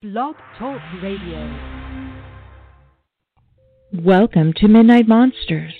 [0.00, 1.58] Blog Talk Radio.
[3.92, 5.74] Welcome to Midnight Monsters.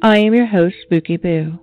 [0.00, 1.58] I am your host, Spooky Boo.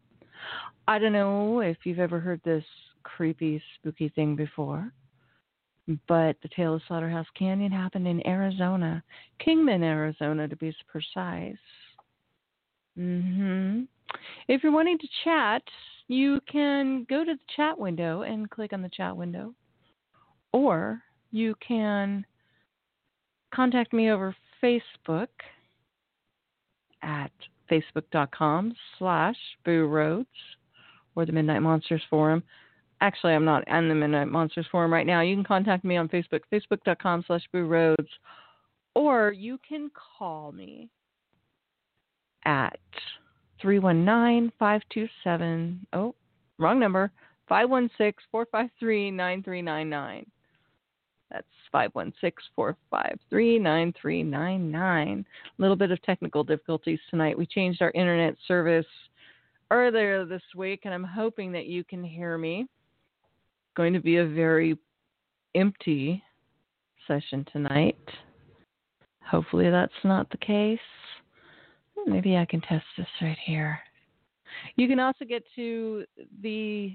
[0.88, 2.64] I don't know if you've ever heard this
[3.04, 4.92] creepy, spooky thing before,
[6.08, 9.04] but the tale of Slaughterhouse Canyon happened in Arizona,
[9.40, 11.58] Kingman, Arizona to be precise.
[13.00, 13.82] Mm-hmm.
[14.48, 15.62] If you're wanting to chat,
[16.08, 19.54] you can go to the chat window and click on the chat window.
[20.52, 21.02] Or
[21.32, 22.26] you can
[23.54, 25.28] contact me over Facebook
[27.04, 27.32] at
[27.72, 30.28] facebook.com slash Boo Rhodes
[31.16, 32.44] or the Midnight Monsters Forum.
[33.02, 35.22] Actually, I'm not on the Midnight Monsters Forum right now.
[35.22, 38.10] You can contact me on Facebook, facebook.com slash Boo Rhodes
[38.96, 40.90] or you can call me
[42.46, 42.80] at
[43.62, 45.88] 319 527.
[45.94, 46.16] Oh,
[46.58, 47.12] wrong number.
[47.48, 50.26] 516 453 9399.
[51.32, 55.26] That's 516 453 9399.
[55.58, 57.38] A little bit of technical difficulties tonight.
[57.38, 58.86] We changed our internet service
[59.72, 62.62] earlier this week, and I'm hoping that you can hear me.
[62.62, 64.78] It's going to be a very
[65.56, 66.24] empty
[67.08, 67.98] session tonight.
[69.26, 70.80] Hopefully, that's not the case.
[72.06, 73.80] Maybe I can test this right here.
[74.76, 76.06] You can also get to
[76.42, 76.94] the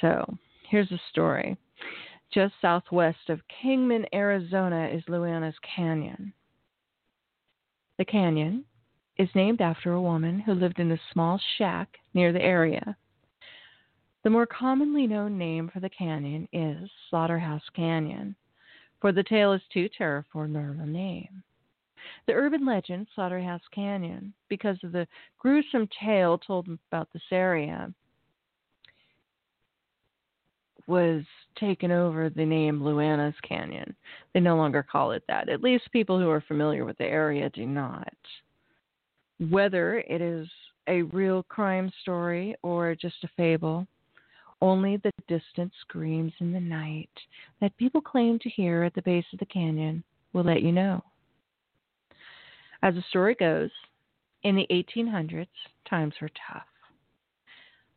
[0.00, 0.36] So,
[0.68, 1.56] here's a story.
[2.32, 6.32] Just southwest of Kingman, Arizona, is Luana's Canyon.
[7.98, 8.64] The canyon
[9.16, 12.96] is named after a woman who lived in a small shack near the area.
[14.22, 18.36] The more commonly known name for the canyon is Slaughterhouse Canyon,
[19.00, 21.42] for the tale is too terrible for a normal name.
[22.26, 25.08] The urban legend Slaughterhouse Canyon, because of the
[25.38, 27.92] gruesome tale told about this area,
[30.86, 31.24] was
[31.56, 33.94] taken over the name Luana's Canyon.
[34.32, 35.48] They no longer call it that.
[35.48, 38.14] At least people who are familiar with the area do not.
[39.50, 40.48] Whether it is
[40.88, 43.86] a real crime story or just a fable,
[44.62, 47.10] only the distant screams in the night
[47.60, 50.02] that people claim to hear at the base of the canyon
[50.32, 51.02] will let you know.
[52.82, 53.70] As the story goes,
[54.42, 55.48] in the 1800s,
[55.88, 56.66] times were tough.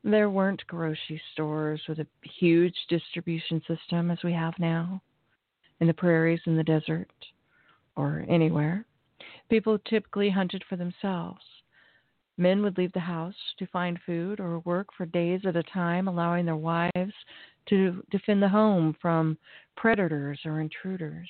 [0.03, 5.01] There weren't grocery stores with a huge distribution system as we have now
[5.81, 7.11] in the prairies in the desert
[7.97, 8.85] or anywhere.
[9.49, 11.43] People typically hunted for themselves.
[12.37, 16.07] Men would leave the house to find food or work for days at a time,
[16.07, 17.13] allowing their wives
[17.67, 19.37] to defend the home from
[19.75, 21.29] predators or intruders.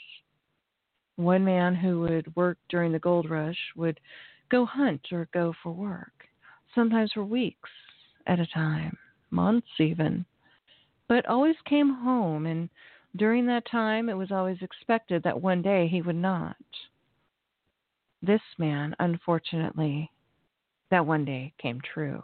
[1.15, 3.99] One man who would work during the gold rush would
[4.51, 6.13] go hunt or go for work,
[6.75, 7.69] sometimes for weeks
[8.27, 8.97] at a time,
[9.31, 10.25] months even,
[11.07, 12.69] but always came home, and
[13.15, 16.55] during that time it was always expected that one day he would not.
[18.21, 20.11] This man, unfortunately,
[20.91, 22.23] that one day came true.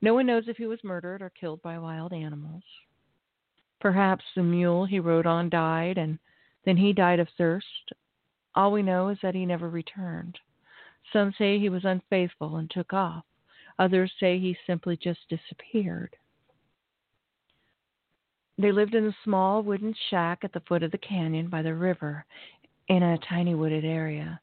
[0.00, 2.62] No one knows if he was murdered or killed by wild animals.
[3.80, 6.18] Perhaps the mule he rode on died, and
[6.64, 7.92] then he died of thirst.
[8.54, 10.38] All we know is that he never returned.
[11.12, 13.24] Some say he was unfaithful and took off.
[13.78, 16.16] Others say he simply just disappeared.
[18.58, 21.74] They lived in a small wooden shack at the foot of the canyon by the
[21.74, 22.24] river
[22.88, 24.40] in a tiny wooded area.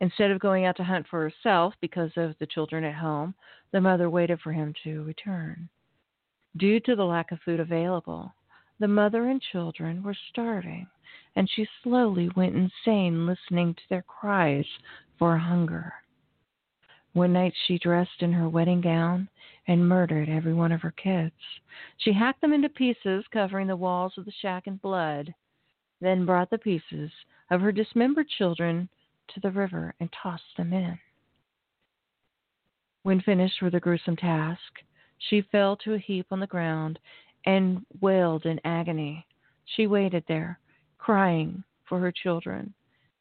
[0.00, 3.34] Instead of going out to hunt for herself because of the children at home,
[3.72, 5.68] the mother waited for him to return.
[6.56, 8.32] Due to the lack of food available,
[8.78, 10.86] the mother and children were starving,
[11.34, 14.66] and she slowly went insane listening to their cries
[15.18, 15.92] for hunger.
[17.14, 19.28] One night she dressed in her wedding gown
[19.66, 21.34] and murdered every one of her kids.
[21.96, 25.34] She hacked them into pieces, covering the walls of the shack in blood,
[26.00, 27.10] then brought the pieces
[27.50, 28.88] of her dismembered children
[29.28, 30.98] to the river and tossed them in.
[33.02, 34.82] When finished with her gruesome task,
[35.18, 36.98] she fell to a heap on the ground
[37.46, 39.26] and wailed in agony.
[39.64, 40.60] She waited there,
[40.98, 42.74] crying for her children,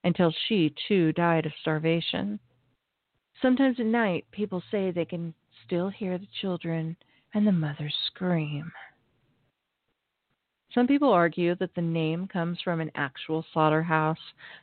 [0.04, 2.39] until she too died of starvation.
[3.42, 5.34] Sometimes at night, people say they can
[5.66, 6.95] still hear the children
[7.34, 8.72] and the mothers scream.
[10.74, 14.18] Some people argue that the name comes from an actual slaughterhouse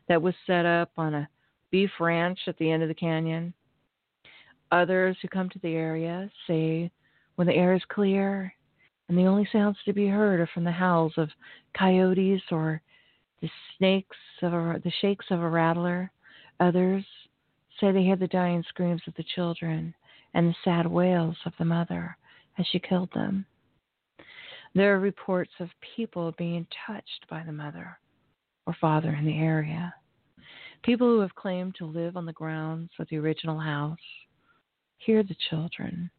[0.08, 1.28] that was set up on a
[1.70, 3.54] beef ranch at the end of the canyon.
[4.70, 6.90] Others who come to the area say
[7.36, 8.52] when the air is clear
[9.08, 11.30] and the only sounds to be heard are from the howls of
[11.76, 12.80] coyotes or
[13.40, 16.10] the snakes of a, the shakes of a rattler.
[16.60, 17.04] Others
[17.80, 19.94] say they hear the dying screams of the children
[20.34, 22.16] and the sad wails of the mother
[22.58, 23.46] as she killed them.
[24.74, 27.98] There are reports of people being touched by the mother
[28.66, 29.94] or father in the area.
[30.82, 33.98] People who have claimed to live on the grounds of the original house
[34.98, 36.10] hear the children.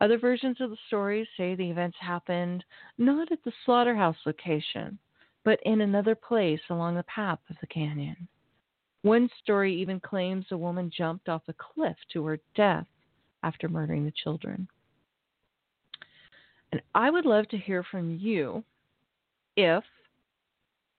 [0.00, 2.64] Other versions of the story say the events happened
[2.98, 4.98] not at the slaughterhouse location,
[5.44, 8.28] but in another place along the path of the canyon.
[9.04, 12.86] One story even claims a woman jumped off a cliff to her death
[13.42, 14.66] after murdering the children.
[16.72, 18.64] And I would love to hear from you
[19.58, 19.84] if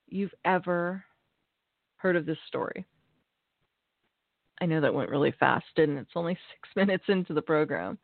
[0.07, 1.04] you've ever
[1.96, 2.86] heard of this story.
[4.62, 7.98] I know that went really fast, and it's only six minutes into the program.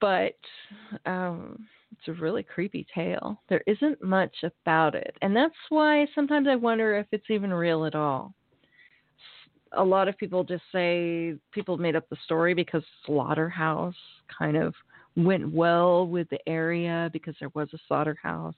[0.00, 0.38] But
[1.06, 3.42] um, it's a really creepy tale.
[3.48, 5.16] There isn't much about it.
[5.22, 8.32] And that's why sometimes I wonder if it's even real at all
[9.76, 13.94] a lot of people just say people made up the story because slaughterhouse
[14.36, 14.74] kind of
[15.16, 18.54] went well with the area because there was a slaughterhouse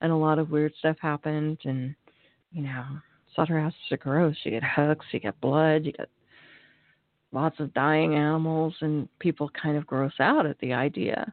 [0.00, 1.58] and a lot of weird stuff happened.
[1.64, 1.94] And
[2.52, 2.84] you know
[3.34, 4.36] slaughterhouses are gross.
[4.44, 6.08] You get hooks you get blood you get
[7.32, 11.32] lots of dying animals and people kind of gross out at the idea.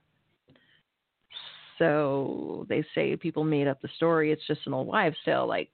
[1.78, 4.32] So they say people made up the story.
[4.32, 5.70] It's just an old wives tale like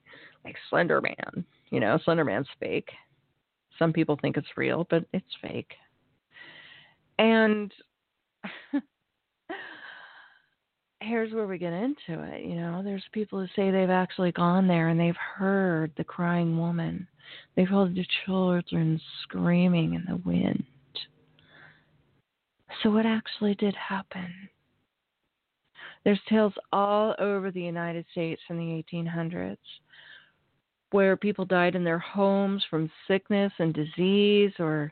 [0.46, 2.90] like slender man you know slender man's fake
[3.80, 5.74] some people think it's real, but it's fake.
[7.18, 7.72] And
[11.02, 12.44] here's where we get into it.
[12.46, 16.58] You know, there's people who say they've actually gone there and they've heard the crying
[16.58, 17.08] woman.
[17.56, 20.64] They've heard the children screaming in the wind.
[22.84, 24.34] So, what actually did happen?
[26.04, 29.58] There's tales all over the United States from the 1800s
[30.92, 34.92] where people died in their homes from sickness and disease or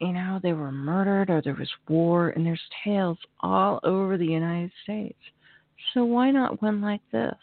[0.00, 4.26] you know they were murdered or there was war and there's tales all over the
[4.26, 5.18] United States.
[5.92, 7.34] So why not one like this?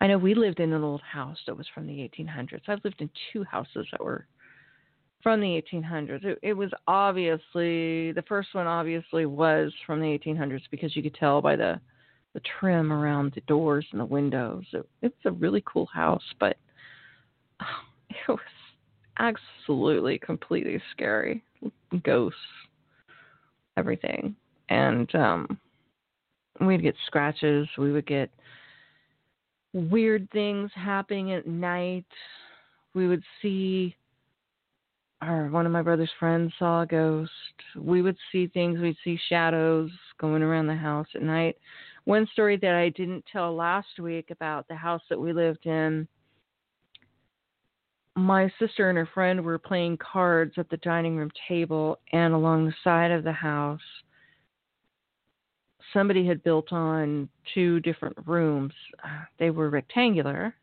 [0.00, 2.60] I know we lived in an old house that was from the 1800s.
[2.68, 4.26] I've lived in two houses that were
[5.22, 6.24] from the 1800s.
[6.24, 11.14] It, it, was obviously the first one obviously was from the 1800s because you could
[11.14, 11.80] tell by the
[12.36, 14.64] the trim around the doors and the windows.
[14.74, 16.58] It, it's a really cool house, but
[18.10, 18.38] it was
[19.18, 21.42] absolutely completely scary.
[22.04, 22.38] Ghosts,
[23.78, 24.36] everything.
[24.68, 25.58] And um
[26.60, 28.30] we'd get scratches, we would get
[29.72, 32.04] weird things happening at night.
[32.94, 33.96] We would see
[35.22, 37.30] or one of my brother's friends saw a ghost.
[37.74, 39.90] We would see things, we'd see shadows
[40.20, 41.56] going around the house at night.
[42.06, 46.08] One story that I didn't tell last week about the house that we lived in
[48.16, 52.64] my sister and her friend were playing cards at the dining room table, and along
[52.64, 53.80] the side of the house,
[55.92, 58.72] somebody had built on two different rooms.
[59.38, 60.54] They were rectangular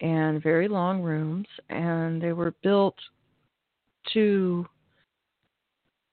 [0.00, 2.96] and very long rooms, and they were built
[4.14, 4.66] to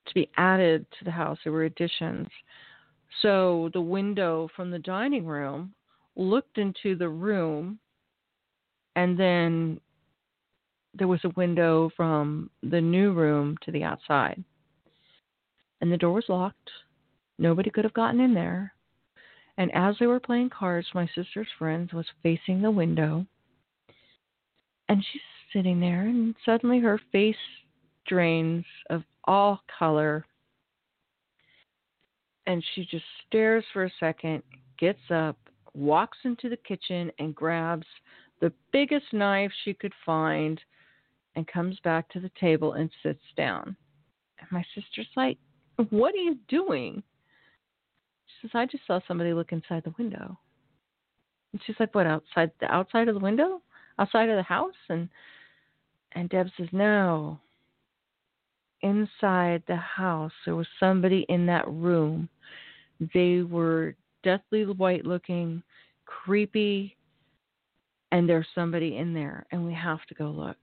[0.06, 1.38] to be added to the house.
[1.44, 2.28] There were additions.
[3.22, 5.74] So the window from the dining room
[6.16, 7.80] looked into the room,
[8.96, 9.80] and then
[10.94, 14.44] there was a window from the new room to the outside.
[15.82, 16.70] And the door was locked.
[17.38, 18.74] Nobody could have gotten in there.
[19.58, 23.26] And as they were playing cards, my sister's friend was facing the window.
[24.88, 25.22] And she's
[25.54, 27.36] sitting there, and suddenly her face
[28.08, 30.26] drains of all color.
[32.50, 34.42] And she just stares for a second,
[34.80, 35.38] gets up,
[35.76, 37.86] walks into the kitchen, and grabs
[38.42, 40.60] the biggest knife she could find
[41.36, 43.78] and comes back to the table and sits down.
[44.40, 45.38] And my sister's like,
[45.92, 47.04] What are you doing?
[48.26, 50.36] She says, I just saw somebody look inside the window.
[51.54, 53.62] And she's like, What, outside the outside of the window?
[54.00, 54.74] Outside of the house?
[54.90, 55.08] And
[56.14, 57.40] and Deb says, No.
[58.82, 62.30] Inside the house there was somebody in that room.
[63.14, 65.64] They were deathly white looking,
[66.06, 66.96] creepy,
[68.12, 70.58] and there's somebody in there and we have to go look.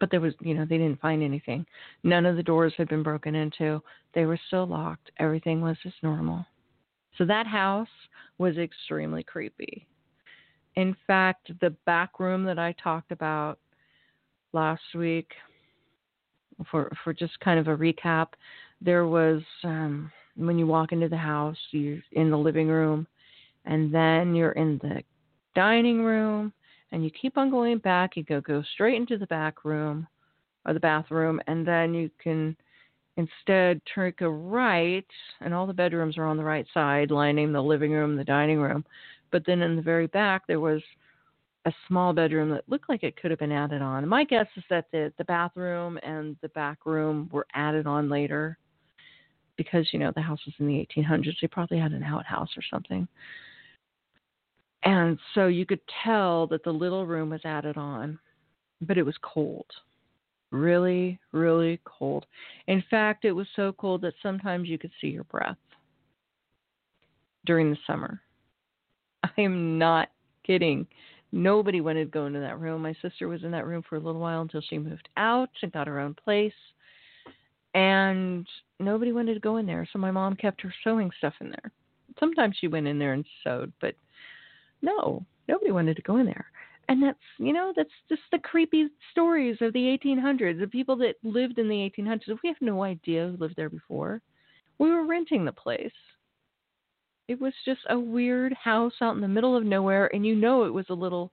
[0.00, 1.66] But there was you know they didn't find anything.
[2.04, 3.82] None of the doors had been broken into.
[4.14, 5.10] They were still locked.
[5.18, 6.46] Everything was as normal.
[7.16, 7.88] So that house
[8.38, 9.88] was extremely creepy.
[10.76, 13.58] In fact the back room that i talked about
[14.52, 15.32] last week
[16.70, 18.28] for for just kind of a recap
[18.80, 23.06] there was um when you walk into the house you're in the living room
[23.64, 25.02] and then you're in the
[25.54, 26.52] dining room
[26.92, 28.16] and you keep on going back.
[28.16, 30.06] You go go straight into the back room
[30.66, 32.56] or the bathroom, and then you can
[33.16, 35.06] instead take a right,
[35.40, 38.58] and all the bedrooms are on the right side, lining the living room, the dining
[38.58, 38.84] room.
[39.30, 40.80] But then in the very back, there was
[41.64, 44.06] a small bedroom that looked like it could have been added on.
[44.08, 48.58] My guess is that the the bathroom and the back room were added on later
[49.56, 51.34] because you know the house was in the 1800s.
[51.40, 53.06] They probably had an outhouse or something.
[54.84, 58.18] And so you could tell that the little room was added on,
[58.80, 59.66] but it was cold.
[60.50, 62.24] Really, really cold.
[62.68, 65.58] In fact, it was so cold that sometimes you could see your breath
[67.44, 68.22] during the summer.
[69.24, 70.08] I am not
[70.46, 70.86] kidding.
[71.32, 72.82] Nobody wanted to go into that room.
[72.82, 75.72] My sister was in that room for a little while until she moved out and
[75.72, 76.52] got her own place.
[77.74, 78.46] And
[78.80, 79.86] nobody wanted to go in there.
[79.92, 81.70] So my mom kept her sewing stuff in there.
[82.18, 83.94] Sometimes she went in there and sewed, but
[84.82, 86.46] no, nobody wanted to go in there.
[86.88, 91.16] And that's, you know, that's just the creepy stories of the 1800s, the people that
[91.22, 92.38] lived in the 1800s.
[92.42, 94.22] We have no idea who lived there before.
[94.78, 95.92] We were renting the place.
[97.28, 100.64] It was just a weird house out in the middle of nowhere, and you know
[100.64, 101.30] it was a little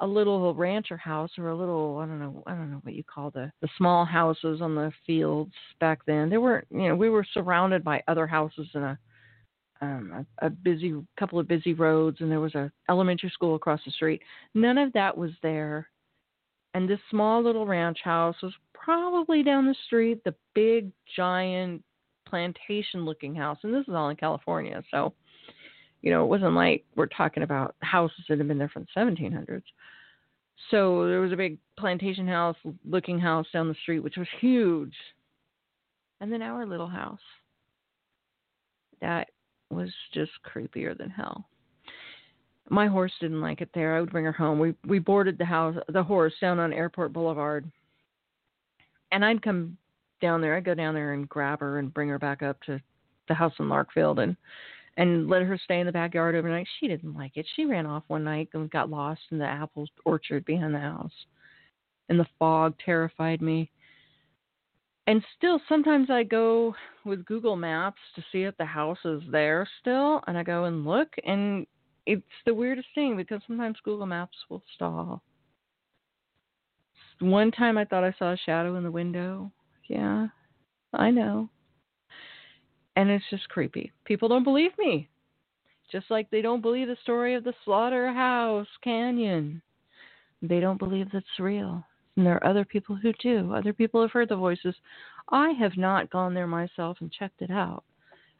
[0.00, 3.02] a little rancher house or a little I don't know I don't know what you
[3.04, 6.28] call the the small houses on the fields back then.
[6.28, 8.98] There weren't you know we were surrounded by other houses in a
[9.80, 13.80] um, a, a busy couple of busy roads, and there was a elementary school across
[13.84, 14.20] the street.
[14.54, 15.88] None of that was there,
[16.74, 20.22] and this small little ranch house was probably down the street.
[20.24, 21.84] The big giant
[22.26, 25.14] plantation-looking house, and this is all in California, so
[26.02, 29.00] you know it wasn't like we're talking about houses that had been there from the
[29.00, 29.62] 1700s.
[30.70, 34.94] So there was a big plantation house looking house down the street, which was huge.
[36.20, 37.20] And then our little house
[39.00, 39.28] that
[39.70, 41.46] was just creepier than hell.
[42.70, 43.96] My horse didn't like it there.
[43.96, 44.58] I would bring her home.
[44.58, 47.70] We we boarded the house the horse down on Airport Boulevard.
[49.10, 49.78] And I'd come
[50.20, 50.54] down there.
[50.56, 52.80] I'd go down there and grab her and bring her back up to
[53.28, 54.36] the house in Larkfield and
[54.98, 56.66] and let her stay in the backyard overnight.
[56.78, 57.46] She didn't like it.
[57.56, 61.12] She ran off one night and got lost in the apple orchard behind the house.
[62.10, 63.70] And the fog terrified me
[65.08, 66.74] and still sometimes I go
[67.06, 70.84] with Google Maps to see if the house is there still and I go and
[70.84, 71.66] look and
[72.04, 75.22] it's the weirdest thing because sometimes Google Maps will stall.
[77.20, 79.50] One time I thought I saw a shadow in the window.
[79.88, 80.26] Yeah.
[80.92, 81.48] I know.
[82.98, 83.92] And it's just creepy.
[84.04, 85.08] People don't believe me.
[85.92, 89.62] Just like they don't believe the story of the Slaughterhouse Canyon.
[90.42, 91.84] They don't believe that's real.
[92.16, 93.54] And there are other people who do.
[93.54, 94.74] Other people have heard the voices.
[95.30, 97.84] I have not gone there myself and checked it out.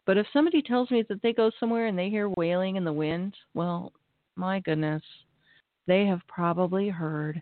[0.07, 2.93] But if somebody tells me that they go somewhere and they hear wailing in the
[2.93, 3.93] wind, well,
[4.35, 5.05] my goodness,
[5.87, 7.41] they have probably heard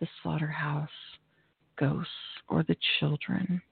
[0.00, 0.90] the slaughterhouse
[1.78, 2.12] ghosts
[2.46, 3.62] or the children.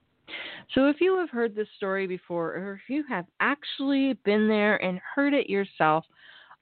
[0.73, 4.81] So if you have heard this story before, or if you have actually been there
[4.83, 6.05] and heard it yourself,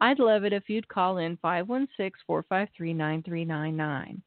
[0.01, 4.21] I'd love it if you'd call in 516 453 9399.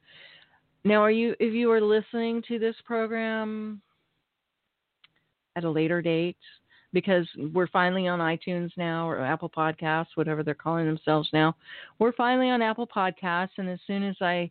[0.84, 3.82] Now, are you if you are listening to this program
[5.56, 6.36] at a later date
[6.92, 11.54] because we're finally on iTunes now or Apple Podcasts, whatever they're calling themselves now.
[11.98, 14.50] We're finally on Apple Podcasts, and as soon as I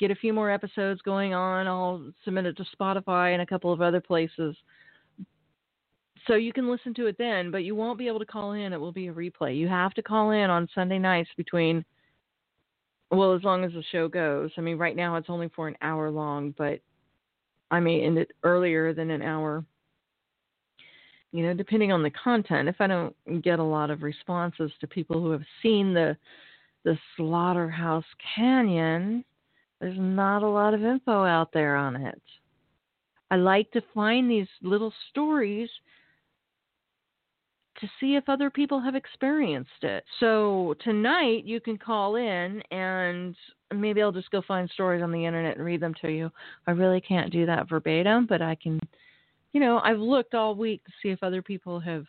[0.00, 3.72] get a few more episodes going on, I'll submit it to Spotify and a couple
[3.72, 4.56] of other places.
[6.26, 8.72] So you can listen to it then, but you won't be able to call in.
[8.72, 9.56] It will be a replay.
[9.56, 11.84] You have to call in on Sunday nights between
[13.10, 14.50] well, as long as the show goes.
[14.56, 16.80] I mean, right now it's only for an hour long, but
[17.70, 19.64] I may end it earlier than an hour.
[21.32, 22.68] You know, depending on the content.
[22.68, 26.16] If I don't get a lot of responses to people who have seen the
[26.84, 28.04] the Slaughterhouse
[28.34, 29.22] Canyon,
[29.80, 32.20] there's not a lot of info out there on it.
[33.30, 35.70] I like to find these little stories
[37.80, 40.04] to see if other people have experienced it.
[40.18, 43.34] So tonight you can call in and
[43.74, 46.30] maybe I'll just go find stories on the internet and read them to you.
[46.66, 48.80] I really can't do that verbatim, but I can,
[49.52, 52.04] you know, I've looked all week to see if other people have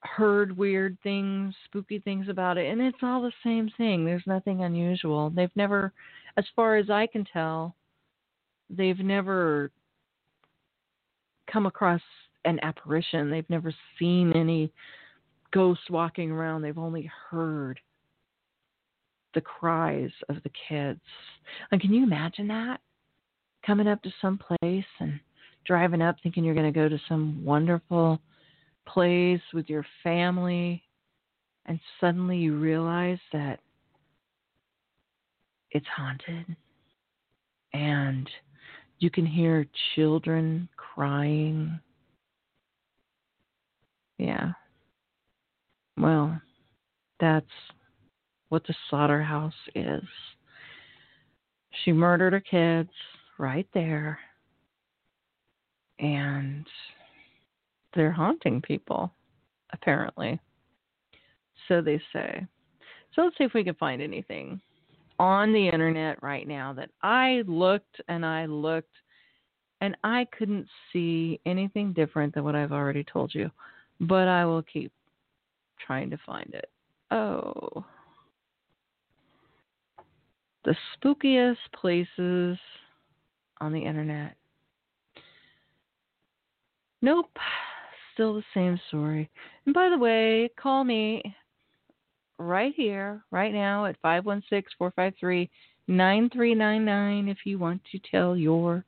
[0.00, 4.04] heard weird things, spooky things about it, and it's all the same thing.
[4.04, 5.30] There's nothing unusual.
[5.30, 5.92] They've never,
[6.36, 7.74] as far as I can tell,
[8.68, 9.70] they've never
[11.50, 12.00] come across
[12.44, 13.30] an apparition.
[13.30, 14.72] They've never seen any
[15.52, 16.62] ghosts walking around.
[16.62, 17.80] They've only heard
[19.34, 21.00] the cries of the kids.
[21.70, 22.80] And can you imagine that?
[23.64, 25.18] Coming up to some place and
[25.64, 28.20] driving up thinking you're going to go to some wonderful
[28.86, 30.82] place with your family,
[31.66, 33.58] and suddenly you realize that
[35.76, 36.56] it's haunted
[37.72, 38.28] and
[38.98, 41.78] you can hear children crying
[44.18, 44.52] yeah.
[45.96, 46.40] Well,
[47.20, 47.46] that's
[48.48, 50.04] what the slaughterhouse is.
[51.84, 52.90] She murdered her kids
[53.38, 54.18] right there.
[55.98, 56.66] And
[57.94, 59.10] they're haunting people,
[59.72, 60.38] apparently.
[61.68, 62.46] So they say.
[63.14, 64.60] So let's see if we can find anything
[65.18, 68.96] on the internet right now that I looked and I looked
[69.80, 73.50] and I couldn't see anything different than what I've already told you
[74.00, 74.92] but I will keep
[75.84, 76.70] trying to find it.
[77.10, 77.84] Oh.
[80.64, 82.58] The spookiest places
[83.60, 84.36] on the internet.
[87.02, 87.30] Nope.
[88.14, 89.30] Still the same story.
[89.66, 91.22] And by the way, call me
[92.38, 95.50] right here, right now at 516 453
[95.88, 98.84] 9399 if you want to tell your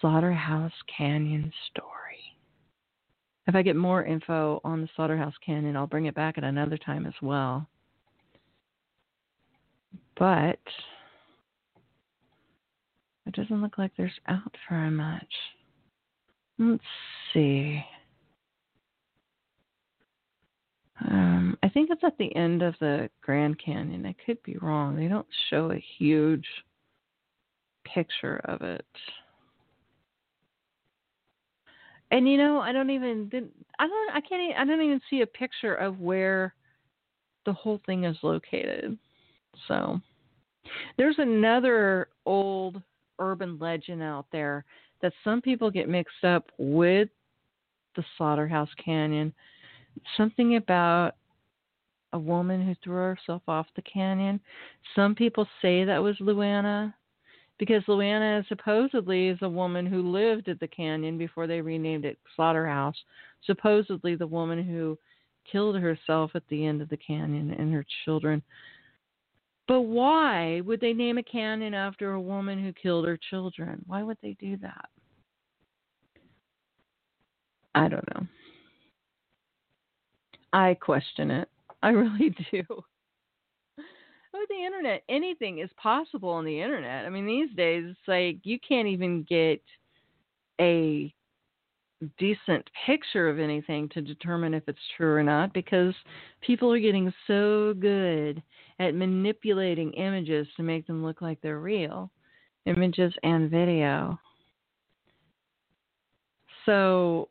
[0.00, 1.96] Slaughterhouse Canyon story.
[3.46, 6.76] If I get more info on the Slaughterhouse Canyon, I'll bring it back at another
[6.76, 7.68] time as well.
[10.18, 10.58] But
[13.26, 15.32] it doesn't look like there's out very much.
[16.58, 16.82] Let's
[17.32, 17.84] see.
[21.08, 24.06] Um, think it's at the end of the Grand Canyon.
[24.06, 24.96] I could be wrong.
[24.96, 26.46] They don't show a huge
[27.84, 28.86] picture of it.
[32.10, 33.30] And you know, I don't even
[33.78, 36.54] I don't I can't I don't even see a picture of where
[37.44, 38.96] the whole thing is located.
[39.68, 40.00] So
[40.96, 42.80] there's another old
[43.18, 44.64] urban legend out there
[45.02, 47.10] that some people get mixed up with
[47.96, 49.34] the Slaughterhouse Canyon.
[50.16, 51.16] Something about
[52.12, 54.40] a woman who threw herself off the canyon.
[54.94, 56.94] Some people say that was Luana
[57.58, 62.18] because Luana supposedly is a woman who lived at the canyon before they renamed it
[62.34, 62.96] Slaughterhouse.
[63.44, 64.98] Supposedly the woman who
[65.50, 68.42] killed herself at the end of the canyon and her children.
[69.68, 73.82] But why would they name a canyon after a woman who killed her children?
[73.86, 74.88] Why would they do that?
[77.74, 78.26] I don't know.
[80.52, 81.48] I question it.
[81.86, 82.64] I really do
[84.34, 87.06] with the internet, anything is possible on the internet.
[87.06, 89.62] I mean, these days it's like you can't even get
[90.60, 91.14] a
[92.18, 95.94] decent picture of anything to determine if it's true or not because
[96.40, 98.42] people are getting so good
[98.80, 102.10] at manipulating images to make them look like they're real
[102.66, 104.18] images and video.
[106.66, 107.28] So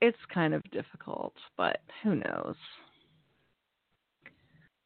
[0.00, 2.56] it's kind of difficult, but who knows?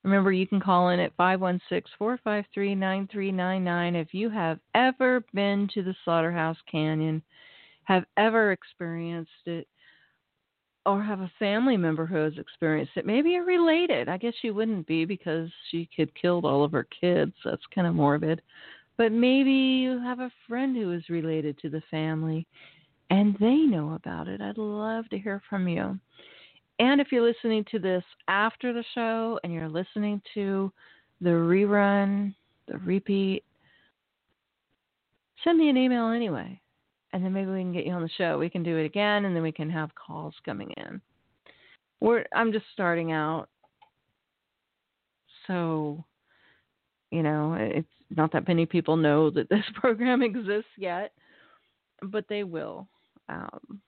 [0.04, 5.82] Remember, you can call in at 516 453 9399 if you have ever been to
[5.82, 7.22] the Slaughterhouse Canyon,
[7.84, 9.66] have ever experienced it,
[10.86, 13.04] or have a family member who has experienced it.
[13.04, 14.08] Maybe you're related.
[14.08, 17.34] I guess you wouldn't be because she had killed all of her kids.
[17.44, 18.40] That's kind of morbid.
[18.96, 22.46] But maybe you have a friend who is related to the family
[23.10, 24.40] and they know about it.
[24.40, 25.98] I'd love to hear from you.
[26.78, 30.72] And if you're listening to this after the show and you're listening to
[31.20, 32.34] the rerun,
[32.68, 33.42] the repeat,
[35.42, 36.60] send me an email anyway.
[37.12, 38.38] And then maybe we can get you on the show.
[38.38, 41.00] We can do it again and then we can have calls coming in.
[42.00, 43.48] We're I'm just starting out.
[45.46, 46.04] So,
[47.10, 51.12] you know, it's not that many people know that this program exists yet.
[52.02, 52.86] but they will.
[53.28, 53.80] Um,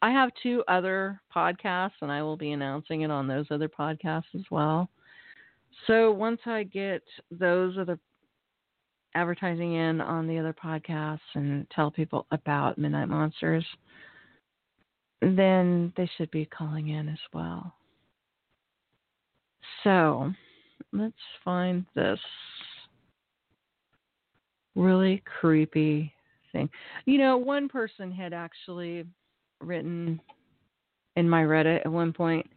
[0.00, 4.34] I have two other podcasts, and I will be announcing it on those other podcasts
[4.34, 4.88] as well.
[5.86, 7.98] So once I get those other
[9.14, 13.64] advertising in on the other podcasts and tell people about Midnight Monsters,
[15.20, 17.74] then they should be calling in as well.
[19.82, 20.32] So
[20.92, 22.20] let's find this
[24.76, 26.12] really creepy
[26.52, 26.70] thing.
[27.04, 29.04] You know, one person had actually
[29.60, 30.20] written
[31.16, 32.48] in my Reddit at one point.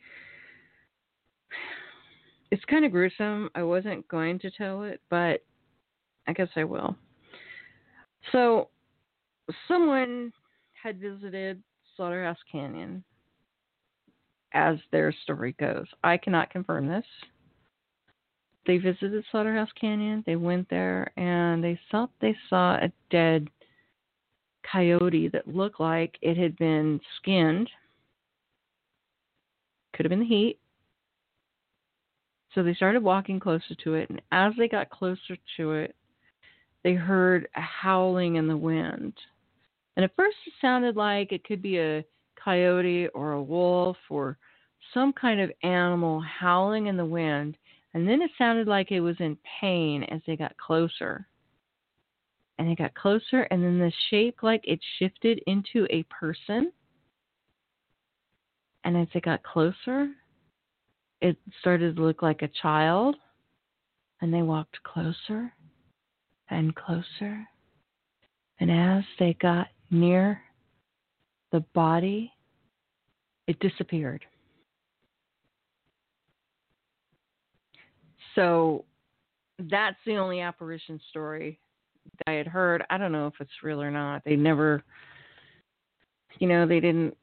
[2.51, 3.49] It's kind of gruesome.
[3.55, 5.43] I wasn't going to tell it, but
[6.27, 6.95] I guess I will.
[8.31, 8.69] So,
[9.67, 10.31] someone
[10.81, 11.61] had visited
[11.95, 13.03] Slaughterhouse Canyon,
[14.53, 15.85] as their story goes.
[16.03, 17.05] I cannot confirm this.
[18.67, 20.23] They visited Slaughterhouse Canyon.
[20.25, 23.49] They went there and they thought they saw a dead
[24.71, 27.69] coyote that looked like it had been skinned.
[29.93, 30.59] Could have been the heat.
[32.53, 35.95] So they started walking closer to it, and as they got closer to it,
[36.83, 39.13] they heard a howling in the wind.
[39.95, 42.03] And at first it sounded like it could be a
[42.43, 44.37] coyote or a wolf or
[44.93, 47.55] some kind of animal howling in the wind.
[47.93, 51.27] And then it sounded like it was in pain as they got closer
[52.61, 56.71] and it got closer and then the shape like it shifted into a person.
[58.83, 60.09] And as it got closer
[61.21, 63.15] it started to look like a child
[64.21, 65.51] and they walked closer
[66.51, 67.47] and closer.
[68.59, 70.39] And as they got near
[71.51, 72.31] the body
[73.47, 74.23] it disappeared.
[78.35, 78.85] So
[79.57, 81.59] that's the only apparition story
[82.27, 82.83] I had heard.
[82.89, 84.23] I don't know if it's real or not.
[84.23, 84.83] They never,
[86.39, 87.15] you know, they didn't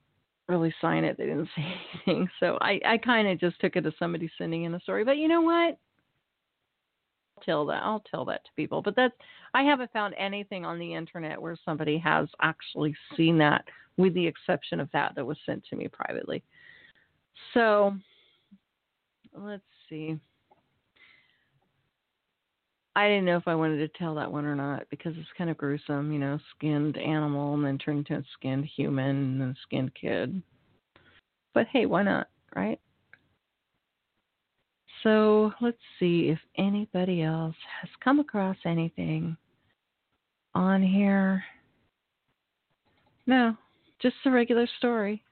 [0.49, 1.17] really sign it.
[1.17, 1.65] They didn't say
[2.07, 2.29] anything.
[2.41, 5.05] So I, I kind of just took it as somebody sending in a story.
[5.05, 5.79] But you know what?
[7.37, 7.83] I'll tell that.
[7.83, 8.83] I'll tell that to people.
[8.83, 9.15] But that's
[9.55, 13.65] I haven't found anything on the internet where somebody has actually seen that,
[13.97, 16.43] with the exception of that that was sent to me privately.
[17.55, 17.95] So
[19.35, 20.19] let's see.
[22.99, 25.51] I didn't know if I wanted to tell that one or not because it's kind
[25.51, 29.57] of gruesome, you know, skinned animal and then turned into a skinned human and then
[29.63, 30.43] skinned kid.
[31.55, 32.81] But hey, why not, right?
[35.05, 39.37] So let's see if anybody else has come across anything
[40.57, 41.45] on here.
[43.29, 43.57] No,
[44.03, 45.23] just a regular story.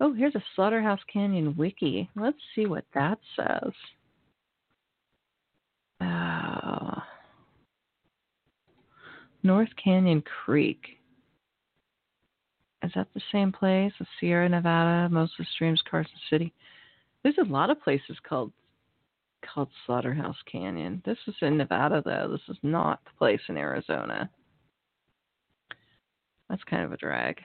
[0.00, 2.08] Oh, here's a Slaughterhouse Canyon wiki.
[2.16, 3.72] Let's see what that says.
[6.00, 7.00] Uh,
[9.42, 10.98] North Canyon Creek.
[12.82, 13.92] Is that the same place?
[13.98, 16.52] The Sierra Nevada, Moses Streams, Carson City.
[17.22, 18.52] There's a lot of places called
[19.54, 21.02] called Slaughterhouse Canyon.
[21.04, 22.28] This is in Nevada though.
[22.30, 24.28] This is not the place in Arizona.
[26.48, 27.40] That's kind of a drag.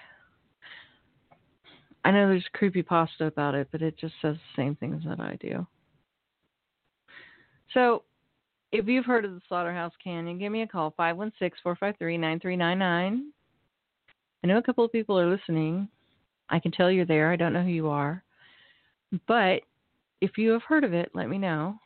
[2.04, 5.20] I know there's creepy pasta about it, but it just says the same things that
[5.20, 5.66] I do.
[7.74, 8.04] So
[8.72, 13.32] if you've heard of the Slaughterhouse Canyon, give me a call, 516 453 9399.
[14.44, 15.88] I know a couple of people are listening.
[16.50, 17.32] I can tell you're there.
[17.32, 18.24] I don't know who you are.
[19.28, 19.62] But
[20.22, 21.78] if you have heard of it, let me know.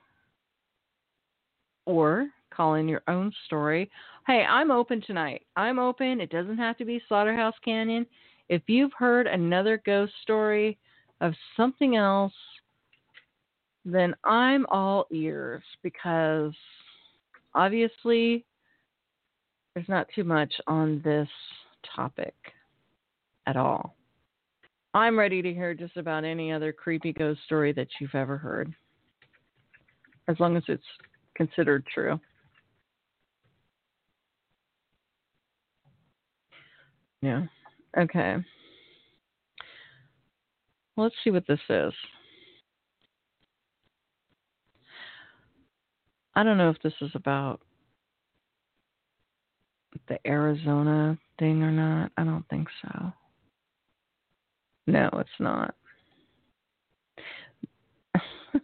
[1.86, 3.90] Or call in your own story.
[4.28, 5.42] Hey, I'm open tonight.
[5.56, 6.22] I'm open.
[6.22, 8.06] It doesn't have to be Slaughterhouse Canyon.
[8.50, 10.78] If you've heard another ghost story
[11.22, 12.34] of something else
[13.86, 16.54] then I'm all ears because
[17.54, 18.44] obviously
[19.74, 21.30] there's not too much on this
[21.96, 22.34] topic
[23.46, 23.96] at all.
[24.96, 28.74] I'm ready to hear just about any other creepy ghost story that you've ever heard,
[30.28, 30.84] as long as it's
[31.36, 32.20] considered true.
[37.22, 37.44] Yeah.
[37.98, 38.38] Okay.
[40.98, 41.94] let's see what this is.
[46.36, 47.62] I don't know if this is about
[50.08, 52.12] the Arizona thing or not.
[52.18, 53.14] I don't think so.
[54.88, 55.76] No, it's not.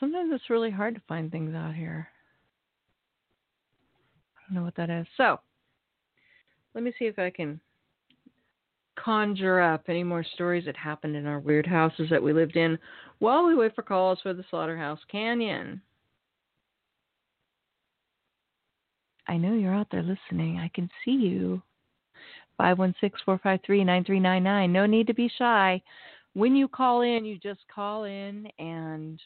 [0.00, 2.08] Sometimes it's really hard to find things out here.
[4.36, 5.06] I don't know what that is.
[5.16, 5.38] So,
[6.74, 7.60] let me see if I can
[8.96, 12.78] conjure up any more stories that happened in our weird houses that we lived in
[13.18, 15.80] while we wait for calls for the Slaughterhouse Canyon.
[19.26, 20.58] I know you're out there listening.
[20.58, 21.62] I can see you.
[22.60, 24.70] 516-453-9399.
[24.70, 25.82] No need to be shy.
[26.34, 29.20] When you call in, you just call in and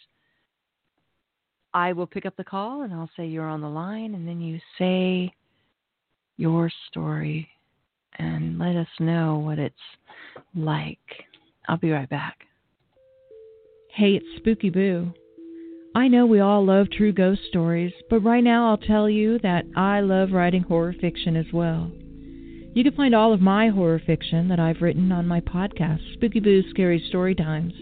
[1.74, 4.40] I will pick up the call and I'll say you're on the line and then
[4.40, 5.32] you say
[6.36, 7.48] your story
[8.18, 9.74] and let us know what it's
[10.54, 10.98] like.
[11.68, 12.38] I'll be right back.
[13.92, 15.12] Hey, it's Spooky Boo.
[15.94, 19.64] I know we all love true ghost stories, but right now I'll tell you that
[19.74, 21.90] I love writing horror fiction as well.
[22.74, 26.38] You can find all of my horror fiction that I've written on my podcast, Spooky
[26.38, 27.72] Boo's Scary Story Times,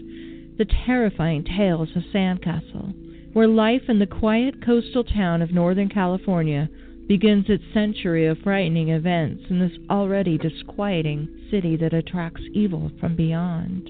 [0.57, 6.67] the terrifying tales of Sandcastle, where life in the quiet coastal town of Northern California
[7.07, 13.15] begins its century of frightening events in this already disquieting city that attracts evil from
[13.15, 13.89] beyond.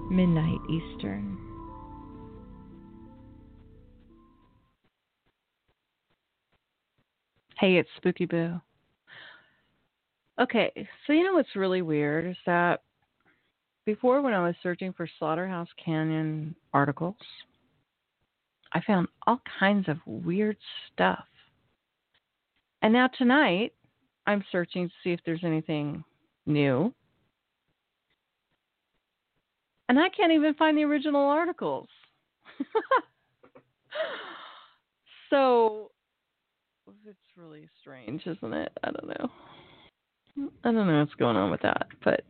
[0.10, 1.38] midnight Eastern.
[7.60, 8.60] Hey, it's Spooky Boo.
[10.40, 10.72] Okay,
[11.06, 12.82] so you know what's really weird is that
[13.86, 17.16] before, when I was searching for Slaughterhouse Canyon articles,
[18.74, 20.58] I found all kinds of weird
[20.92, 21.26] stuff.
[22.82, 23.74] And now tonight,
[24.26, 26.04] I'm searching to see if there's anything
[26.46, 26.94] new.
[29.90, 31.88] And I can't even find the original articles.
[35.30, 35.92] so
[37.06, 38.72] it's really strange, isn't it?
[38.84, 39.32] I don't know.
[40.64, 41.88] I don't know what's going on with that.
[42.04, 42.22] But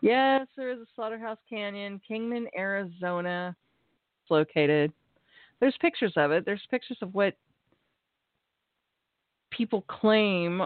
[0.00, 3.54] yes, there is a Slaughterhouse Canyon, Kingman, Arizona.
[4.22, 4.92] It's located.
[5.60, 6.44] There's pictures of it.
[6.44, 7.34] There's pictures of what
[9.56, 10.62] people claim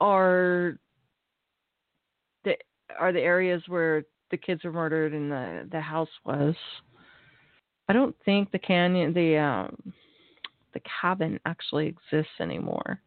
[0.00, 0.78] are
[2.44, 2.56] the
[2.98, 6.54] are the areas where the kids were murdered and the the house was.
[7.88, 9.92] I don't think the canyon the um
[10.72, 13.00] the cabin actually exists anymore.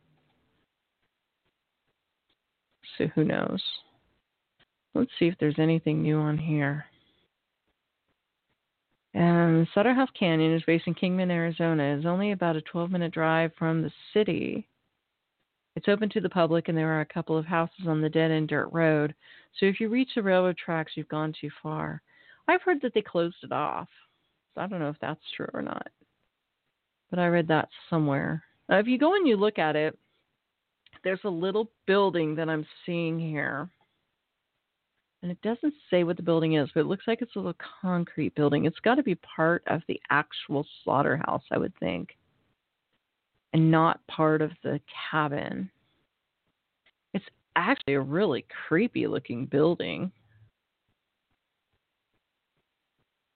[2.98, 3.62] So who knows?
[4.96, 6.86] Let's see if there's anything new on here.
[9.18, 11.96] Um, Slaughterhouse Canyon is based in Kingman, Arizona.
[11.96, 14.68] It's only about a 12 minute drive from the city.
[15.76, 18.30] It's open to the public, and there are a couple of houses on the dead
[18.30, 19.16] end dirt road.
[19.60, 22.02] So if you reach the railroad tracks, you've gone too far.
[22.48, 23.88] I've heard that they closed it off.
[24.54, 25.88] So I don't know if that's true or not.
[27.10, 28.44] But I read that somewhere.
[28.70, 29.98] Now, if you go and you look at it,
[31.04, 33.70] there's a little building that I'm seeing here.
[35.24, 37.56] And it doesn't say what the building is, but it looks like it's a little
[37.82, 38.66] concrete building.
[38.66, 42.16] It's got to be part of the actual slaughterhouse, I would think
[43.54, 45.70] and not part of the cabin.
[47.14, 47.26] It's
[47.56, 50.12] actually a really creepy looking building.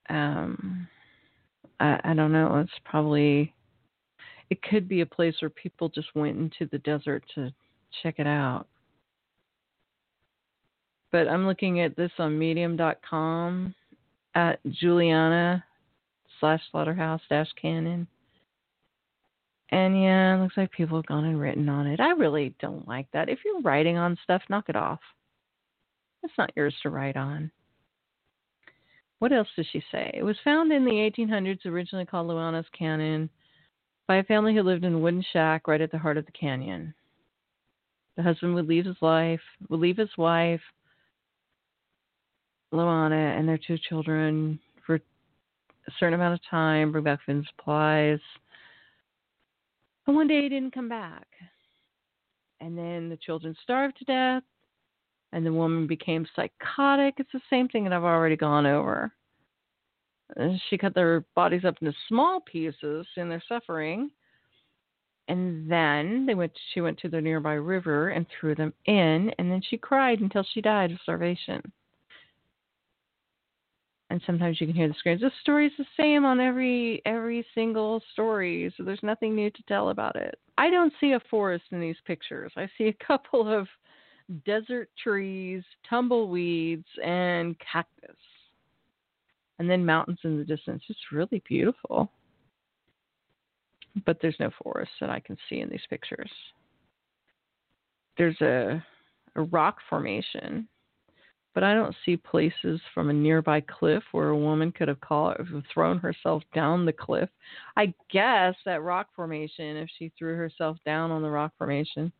[0.09, 0.87] Um,
[1.79, 2.59] I, I don't know.
[2.59, 3.53] It's probably,
[4.49, 7.51] it could be a place where people just went into the desert to
[8.03, 8.67] check it out.
[11.11, 13.75] But I'm looking at this on medium.com
[14.35, 15.63] at Juliana
[16.39, 18.07] slash slaughterhouse dash canyon.
[19.69, 21.99] And yeah, it looks like people have gone and written on it.
[21.99, 23.29] I really don't like that.
[23.29, 24.99] If you're writing on stuff, knock it off.
[26.23, 27.51] It's not yours to write on.
[29.19, 30.11] What else does she say?
[30.13, 33.29] It was found in the 1800s, originally called Luana's Canyon,
[34.07, 36.31] by a family who lived in a wooden shack right at the heart of the
[36.31, 36.93] canyon.
[38.17, 40.61] The husband would leave his life, would leave his wife,
[42.73, 45.01] Luana, and their two children for a
[45.99, 48.19] certain amount of time, bring back food and supplies
[50.07, 51.27] and one day he didn't come back.
[52.59, 54.43] And then the children starved to death,
[55.31, 57.15] and the woman became psychotic.
[57.17, 59.11] It's the same thing that I've already gone over.
[60.69, 64.11] She cut their bodies up into small pieces in their suffering.
[65.27, 69.49] And then they went she went to the nearby river and threw them in and
[69.49, 71.61] then she cried until she died of starvation
[74.11, 75.21] and sometimes you can hear the screams.
[75.21, 79.89] The story's the same on every every single story, so there's nothing new to tell
[79.89, 80.37] about it.
[80.57, 82.51] I don't see a forest in these pictures.
[82.57, 83.67] I see a couple of
[84.45, 88.17] desert trees, tumbleweeds, and cactus.
[89.59, 90.83] And then mountains in the distance.
[90.89, 92.11] It's really beautiful.
[94.05, 96.31] But there's no forest that I can see in these pictures.
[98.17, 98.83] there's a,
[99.35, 100.67] a rock formation,
[101.53, 105.35] but I don't see places from a nearby cliff where a woman could have called,
[105.73, 107.29] thrown herself down the cliff.
[107.75, 112.11] I guess that rock formation, if she threw herself down on the rock formation,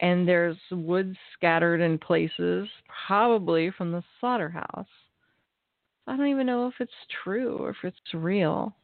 [0.00, 2.68] and there's wood scattered in places,
[3.06, 4.86] probably from the slaughterhouse.
[6.06, 8.74] I don't even know if it's true or if it's real.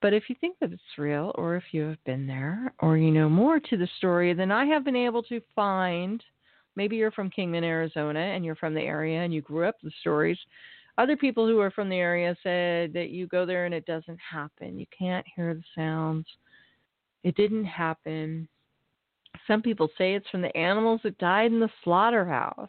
[0.00, 3.10] But if you think that it's real, or if you have been there, or you
[3.10, 6.22] know more to the story than I have been able to find,
[6.78, 9.90] maybe you're from Kingman, Arizona, and you're from the area and you grew up the
[10.00, 10.38] stories.
[10.96, 14.18] Other people who are from the area said that you go there and it doesn't
[14.18, 14.78] happen.
[14.78, 16.26] You can't hear the sounds.
[17.24, 18.48] It didn't happen.
[19.46, 22.68] Some people say it's from the animals that died in the slaughterhouse.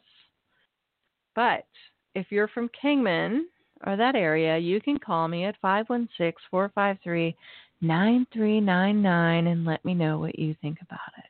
[1.35, 1.67] But
[2.15, 3.45] if you're from Kingman
[3.85, 7.35] or that area, you can call me at 516 453
[7.81, 11.28] 9399 and let me know what you think about it.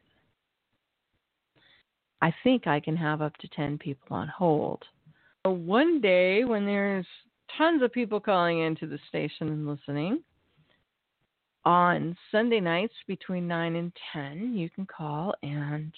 [2.21, 4.83] I think I can have up to 10 people on hold.
[5.45, 7.05] So one day when there's
[7.57, 10.21] tons of people calling into the station and listening,
[11.65, 15.33] on Sunday nights between 9 and 10, you can call.
[15.43, 15.93] And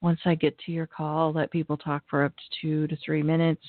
[0.00, 2.96] once I get to your call, I'll let people talk for up to two to
[3.04, 3.64] three minutes.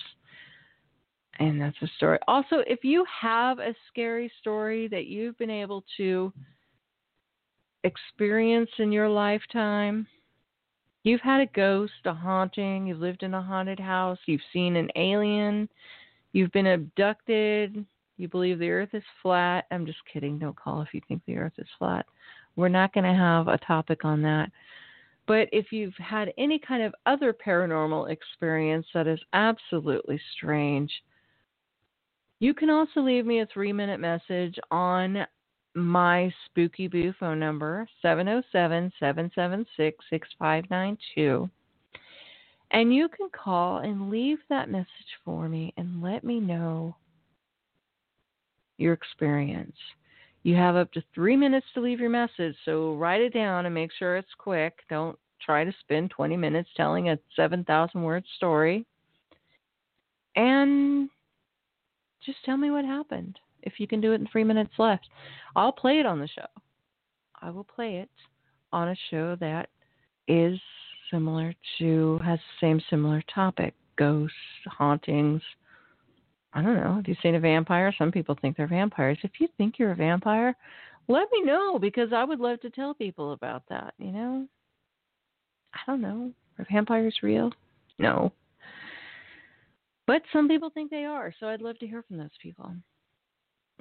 [1.39, 2.17] And that's a story.
[2.27, 6.33] Also, if you have a scary story that you've been able to
[7.83, 10.07] experience in your lifetime,
[11.03, 14.89] you've had a ghost, a haunting, you've lived in a haunted house, you've seen an
[14.95, 15.69] alien,
[16.33, 17.85] you've been abducted,
[18.17, 19.65] you believe the earth is flat.
[19.71, 20.39] I'm just kidding.
[20.39, 22.05] Don't call if you think the earth is flat.
[22.55, 24.51] We're not going to have a topic on that.
[25.27, 30.91] But if you've had any kind of other paranormal experience that is absolutely strange,
[32.39, 35.25] you can also leave me a three minute message on
[35.75, 41.49] my Spooky Boo phone number, 707 776 6592.
[42.71, 44.87] And you can call and leave that message
[45.23, 46.95] for me and let me know
[48.77, 49.75] your experience.
[50.43, 53.73] You have up to three minutes to leave your message, so write it down and
[53.73, 54.73] make sure it's quick.
[54.89, 58.85] Don't try to spend 20 minutes telling a 7,000 word story.
[60.35, 61.09] And
[62.25, 63.39] just tell me what happened.
[63.67, 65.07] If you can do it in three minutes left,
[65.55, 66.47] I'll play it on the show.
[67.41, 68.09] I will play it
[68.71, 69.69] on a show that
[70.27, 70.59] is
[71.11, 74.35] similar to, has the same similar topic ghosts,
[74.67, 75.41] hauntings,
[76.53, 76.95] I don't know.
[76.95, 77.93] Have you seen a vampire?
[77.97, 79.19] Some people think they're vampires.
[79.21, 80.55] If you think you're a vampire,
[81.07, 84.47] let me know because I would love to tell people about that, you know?
[85.73, 86.31] I don't know.
[86.57, 87.51] Are vampires real?
[87.99, 88.31] No.
[90.07, 92.71] But some people think they are, so I'd love to hear from those people.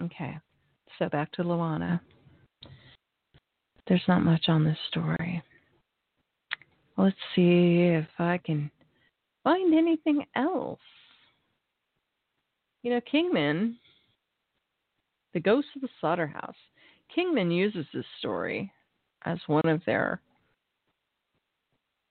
[0.03, 0.39] Okay.
[0.99, 2.01] So back to Luana.
[3.89, 5.43] There's not much on this story.
[6.97, 8.71] Let's see if I can
[9.45, 10.81] find anything else.
[12.83, 13.77] You know, Kingman,
[15.35, 16.57] the ghost of the slaughterhouse,
[17.15, 18.73] Kingman uses this story
[19.25, 20.21] as one of their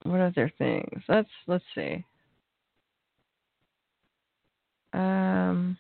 [0.03, 1.01] one of their things.
[1.09, 2.05] Let's let's see.
[4.93, 5.77] Um,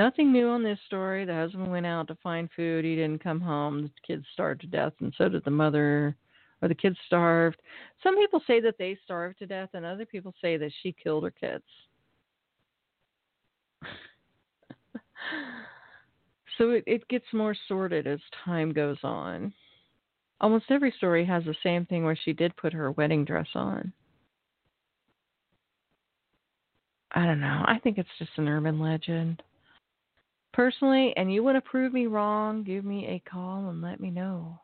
[0.00, 1.26] nothing new on this story.
[1.26, 2.84] The husband went out to find food.
[2.86, 3.82] He didn't come home.
[3.82, 6.16] The kids starved to death, and so did the mother.
[6.62, 7.60] Or the kids starved.
[8.02, 11.24] Some people say that they starved to death, and other people say that she killed
[11.24, 11.64] her kids.
[16.58, 19.52] so it, it gets more sorted as time goes on.
[20.40, 23.92] Almost every story has the same thing where she did put her wedding dress on.
[27.12, 27.64] I don't know.
[27.66, 29.42] I think it's just an urban legend.
[30.52, 34.10] Personally, and you want to prove me wrong, give me a call and let me
[34.10, 34.58] know.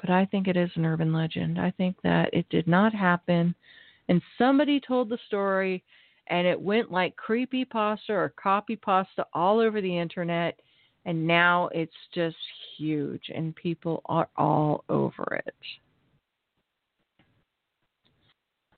[0.00, 1.60] But I think it is an urban legend.
[1.60, 3.54] I think that it did not happen
[4.08, 5.82] and somebody told the story
[6.28, 10.58] and it went like creepy pasta or copy pasta all over the internet
[11.04, 12.36] and now it's just
[12.76, 15.54] huge and people are all over it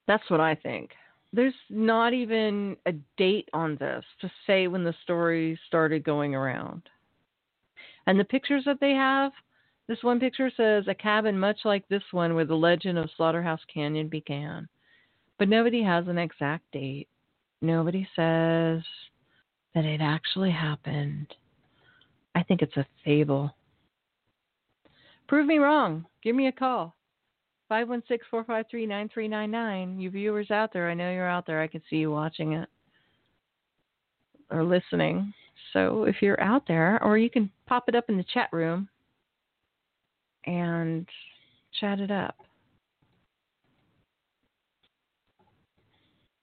[0.06, 0.90] that's what i think
[1.34, 6.82] there's not even a date on this to say when the story started going around
[8.06, 9.32] and the pictures that they have
[9.88, 13.60] this one picture says a cabin much like this one where the legend of slaughterhouse
[13.72, 14.68] canyon began
[15.38, 17.08] but nobody has an exact date
[17.64, 18.82] Nobody says
[19.74, 21.34] that it actually happened.
[22.34, 23.56] I think it's a fable.
[25.28, 26.04] Prove me wrong.
[26.22, 26.94] Give me a call.
[27.74, 30.00] 516 453 9399.
[30.00, 31.60] You viewers out there, I know you're out there.
[31.60, 32.68] I can see you watching it
[34.52, 35.34] or listening.
[35.72, 38.88] So if you're out there, or you can pop it up in the chat room
[40.46, 41.08] and
[41.80, 42.36] chat it up.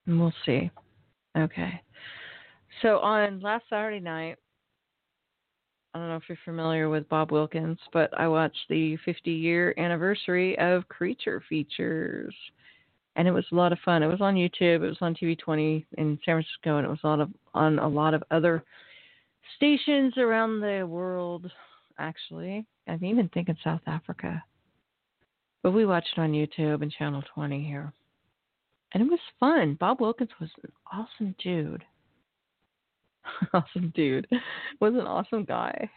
[0.08, 0.70] And we'll see.
[1.38, 1.82] Okay.
[2.82, 4.36] So on last Saturday night,
[5.94, 9.74] I don't know if you're familiar with Bob Wilkins, but I watched the 50 year
[9.78, 12.34] anniversary of Creature Features.
[13.18, 14.02] And it was a lot of fun.
[14.02, 14.84] It was on YouTube.
[14.84, 17.78] It was on TV 20 in San Francisco, and it was a lot of, on
[17.80, 18.64] a lot of other
[19.58, 21.52] stations around the world,
[22.00, 22.66] actually.
[22.88, 24.42] I'm even thinking South Africa.
[25.62, 27.92] But we watched it on YouTube and Channel 20 here.
[28.94, 29.76] And it was fun.
[29.80, 31.84] Bob Wilkins was an awesome dude.
[33.54, 34.28] awesome dude.
[34.80, 35.90] Was an awesome guy.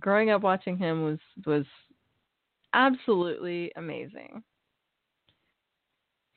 [0.00, 1.64] Growing up watching him was was
[2.72, 4.42] absolutely amazing.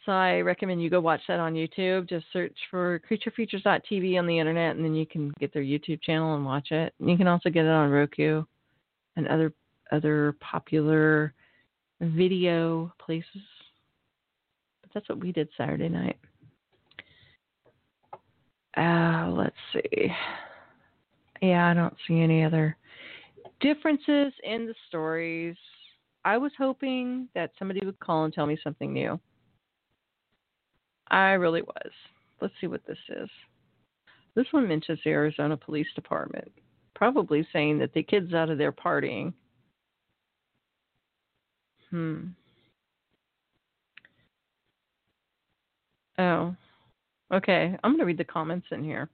[0.05, 2.07] So I recommend you go watch that on YouTube.
[2.07, 6.36] Just search for creaturefeatures.tv on the internet and then you can get their YouTube channel
[6.36, 6.93] and watch it.
[6.99, 8.43] And you can also get it on Roku
[9.16, 9.51] and other
[9.91, 11.34] other popular
[12.01, 13.41] video places.
[14.82, 16.18] But that's what we did Saturday night.
[18.78, 20.12] Uh, let's see.
[21.42, 22.76] Yeah, I don't see any other
[23.62, 25.56] differences in the stories.
[26.24, 29.20] I was hoping that somebody would call and tell me something new.
[31.10, 31.92] I really was.
[32.42, 33.30] Let's see what this is.
[34.34, 36.52] This one mentions the Arizona Police Department,
[36.94, 39.34] probably saying that the kid's out of there partying.
[41.90, 42.26] Hmm.
[46.18, 46.56] Oh,
[47.34, 49.10] Okay, I'm going to read the comments in here.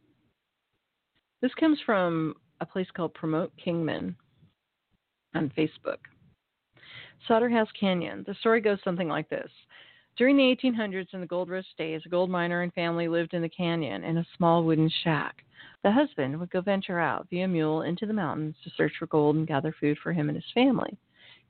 [1.41, 4.15] This comes from a place called Promote Kingman
[5.33, 5.97] on Facebook.
[7.27, 8.23] Slaughterhouse Canyon.
[8.27, 9.49] The story goes something like this.
[10.17, 13.41] During the 1800s in the gold rush days, a gold miner and family lived in
[13.41, 15.43] the canyon in a small wooden shack.
[15.83, 19.37] The husband would go venture out via mule into the mountains to search for gold
[19.37, 20.97] and gather food for him and his family.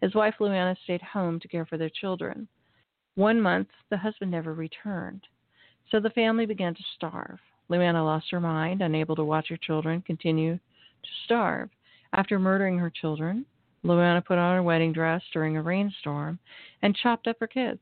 [0.01, 2.47] His wife Luana stayed home to care for their children.
[3.15, 5.25] One month, the husband never returned.
[5.91, 7.37] So the family began to starve.
[7.69, 11.69] Luana lost her mind, unable to watch her children continue to starve.
[12.13, 13.45] After murdering her children,
[13.83, 16.39] Luana put on her wedding dress during a rainstorm
[16.81, 17.81] and chopped up her kids.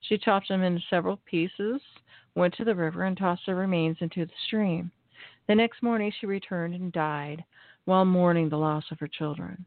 [0.00, 1.80] She chopped them into several pieces,
[2.34, 4.90] went to the river, and tossed the remains into the stream.
[5.46, 7.44] The next morning, she returned and died
[7.84, 9.64] while mourning the loss of her children.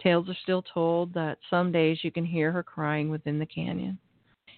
[0.00, 3.98] Tales are still told that some days you can hear her crying within the canyon.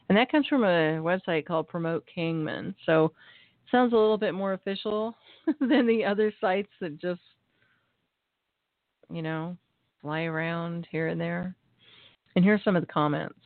[0.09, 2.75] And that comes from a website called Promote Kingman.
[2.85, 5.15] So it sounds a little bit more official
[5.61, 7.21] than the other sites that just,
[9.11, 9.57] you know,
[10.03, 11.55] fly around here and there.
[12.37, 13.39] And here's some of the comments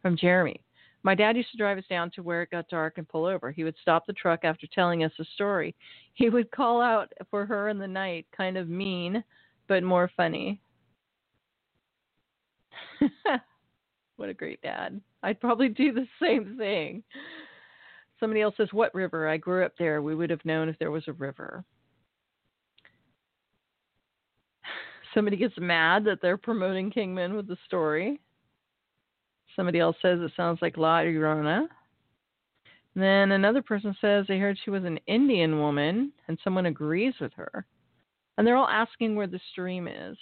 [0.00, 0.60] from Jeremy.
[1.04, 3.50] My dad used to drive us down to where it got dark and pull over.
[3.50, 5.74] He would stop the truck after telling us a story.
[6.14, 9.22] He would call out for her in the night, kind of mean,
[9.66, 10.60] but more funny.
[14.22, 15.00] what a great dad.
[15.24, 17.02] I'd probably do the same thing.
[18.20, 19.28] Somebody else says, What river?
[19.28, 20.00] I grew up there.
[20.00, 21.64] We would have known if there was a river.
[25.12, 28.20] Somebody gets mad that they're promoting Kingman with the story.
[29.56, 31.66] Somebody else says it sounds like La Llorona.
[32.94, 37.32] Then another person says they heard she was an Indian woman, and someone agrees with
[37.34, 37.66] her.
[38.38, 40.16] And they're all asking where the stream is.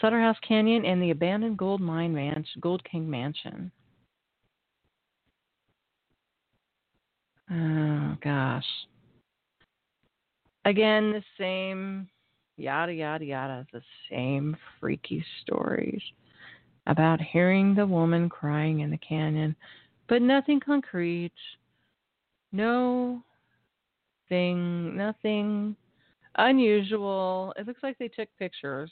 [0.00, 3.72] Sutter House Canyon and the abandoned gold mine ranch, Gold King Mansion.
[7.50, 8.64] Oh gosh.
[10.66, 12.08] Again, the same
[12.56, 13.66] yada, yada, yada.
[13.72, 16.02] The same freaky stories
[16.88, 19.54] about hearing the woman crying in the canyon,
[20.08, 21.30] but nothing concrete.
[22.50, 23.22] No
[24.28, 25.76] thing, nothing
[26.36, 27.54] unusual.
[27.56, 28.90] It looks like they took pictures.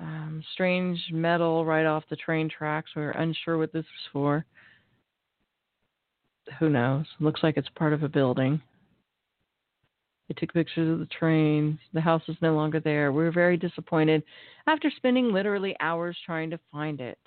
[0.00, 2.90] Um, strange metal right off the train tracks.
[2.96, 4.44] We are unsure what this was for.
[6.58, 7.06] Who knows?
[7.20, 8.60] Looks like it's part of a building.
[10.28, 11.78] They took pictures of the train.
[11.92, 13.12] The house is no longer there.
[13.12, 14.22] We were very disappointed
[14.66, 17.18] after spending literally hours trying to find it.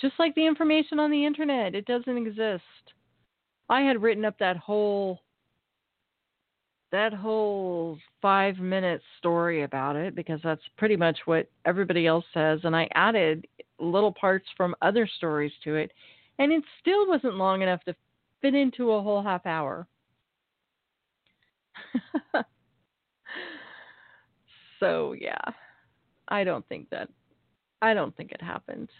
[0.00, 2.62] Just like the information on the internet, it doesn't exist.
[3.68, 5.20] I had written up that whole
[6.90, 12.60] that whole five minute story about it because that's pretty much what everybody else says
[12.64, 13.46] and I added
[13.78, 15.92] little parts from other stories to it
[16.38, 17.94] and it still wasn't long enough to
[18.40, 19.86] fit into a whole half hour.
[24.80, 25.40] so yeah,
[26.28, 27.08] I don't think that
[27.80, 28.90] I don't think it happened.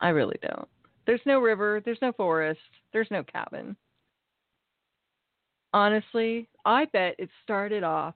[0.00, 0.68] I really don't.
[1.06, 2.60] There's no river, there's no forest,
[2.92, 3.76] there's no cabin.
[5.74, 8.14] Honestly, I bet it started off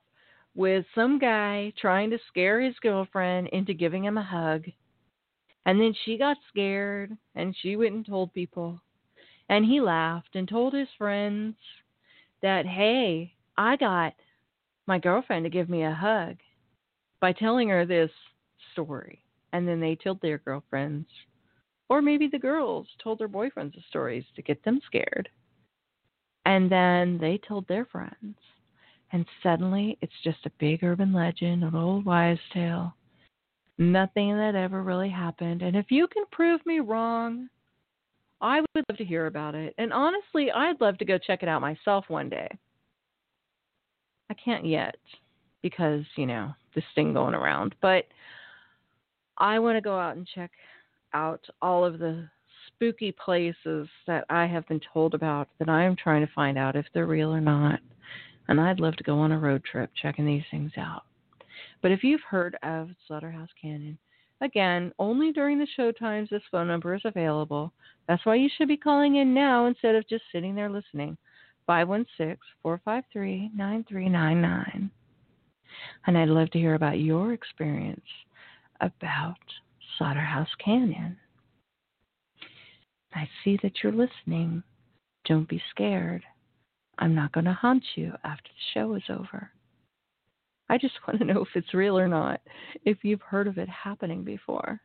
[0.54, 4.64] with some guy trying to scare his girlfriend into giving him a hug.
[5.66, 8.80] And then she got scared and she went and told people.
[9.48, 11.56] And he laughed and told his friends
[12.40, 14.14] that, hey, I got
[14.86, 16.36] my girlfriend to give me a hug
[17.20, 18.10] by telling her this
[18.72, 19.22] story.
[19.52, 21.08] And then they told their girlfriends.
[21.88, 25.28] Or maybe the girls told their boyfriends the stories to get them scared.
[26.44, 28.38] And then they told their friends.
[29.12, 32.94] And suddenly it's just a big urban legend, an old wives' tale.
[33.78, 35.62] Nothing that ever really happened.
[35.62, 37.48] And if you can prove me wrong,
[38.40, 39.74] I would love to hear about it.
[39.78, 42.48] And honestly, I'd love to go check it out myself one day.
[44.30, 44.96] I can't yet
[45.62, 47.74] because, you know, this thing going around.
[47.80, 48.04] But
[49.38, 50.50] I want to go out and check
[51.12, 52.28] out all of the
[52.66, 56.76] spooky places that I have been told about that I am trying to find out
[56.76, 57.80] if they're real or not.
[58.48, 61.02] And I'd love to go on a road trip checking these things out.
[61.86, 63.96] But if you've heard of Slaughterhouse Canyon,
[64.40, 67.72] again, only during the show times this phone number is available.
[68.08, 71.16] That's why you should be calling in now instead of just sitting there listening.
[71.68, 74.90] 516 453 9399.
[76.08, 78.08] And I'd love to hear about your experience
[78.80, 79.38] about
[79.96, 81.16] Slaughterhouse Canyon.
[83.14, 84.64] I see that you're listening.
[85.24, 86.24] Don't be scared.
[86.98, 89.52] I'm not going to haunt you after the show is over.
[90.68, 92.40] I just want to know if it's real or not,
[92.84, 94.80] if you've heard of it happening before.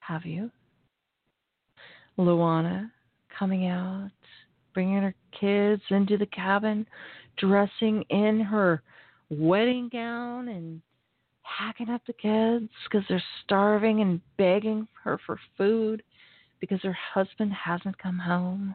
[0.00, 0.50] Have you?
[2.18, 2.90] Luana
[3.38, 4.10] coming out
[4.74, 6.86] bringing her kids into the cabin,
[7.38, 8.82] dressing in her
[9.30, 10.80] wedding gown and
[11.42, 16.02] hacking up the kids because they're starving and begging her for food
[16.60, 18.74] because her husband hasn't come home.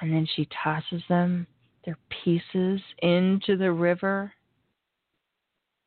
[0.00, 1.46] And then she tosses them,
[1.86, 4.32] their pieces, into the river.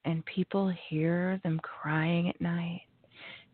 [0.06, 2.82] And people hear them crying at night.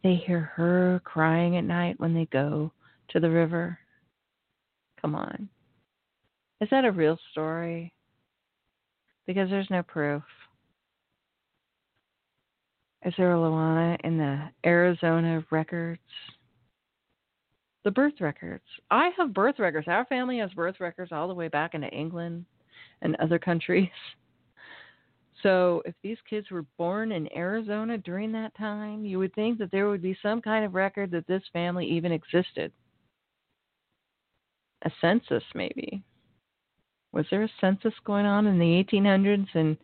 [0.03, 2.71] They hear her crying at night when they go
[3.09, 3.77] to the river.
[5.01, 5.49] Come on.
[6.61, 7.91] Is that a real story?
[9.27, 10.23] Because there's no proof.
[13.03, 15.99] Is there a Luana in the Arizona records?
[17.85, 18.63] The birth records.
[18.91, 19.87] I have birth records.
[19.87, 22.45] Our family has birth records all the way back into England
[23.01, 23.89] and other countries.
[25.43, 29.69] So if these kids were born in Arizona during that time, you would think that
[29.69, 32.71] there would be some kind of record that this family even existed
[34.85, 36.01] a census, maybe.
[37.11, 39.77] Was there a census going on in the 1800s in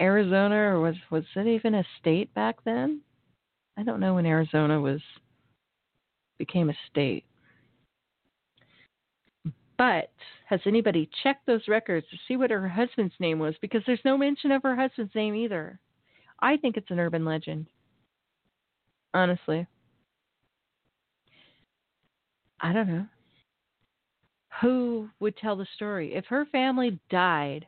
[0.00, 3.00] Arizona, or was was it even a state back then?
[3.76, 5.00] I don't know when Arizona was
[6.38, 7.24] became a state.
[9.80, 10.10] But
[10.44, 13.54] has anybody checked those records to see what her husband's name was?
[13.62, 15.80] Because there's no mention of her husband's name either.
[16.38, 17.64] I think it's an urban legend.
[19.14, 19.66] Honestly.
[22.60, 23.06] I don't know
[24.60, 26.14] who would tell the story?
[26.14, 27.66] If her family died